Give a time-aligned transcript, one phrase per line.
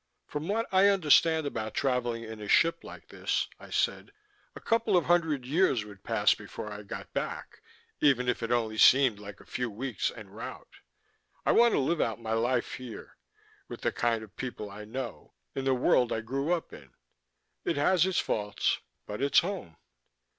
[0.25, 4.11] "From what I understand about traveling in a ship like this," I said,
[4.55, 7.61] "a couple of hundred years would pass before I got back,
[7.99, 10.77] even if it only seemed like a few weeks en route.
[11.45, 13.17] I want to live out my life here
[13.67, 16.95] with the kind of people I know, in the world I grew up in.
[17.63, 19.77] It has its faults, but it's home."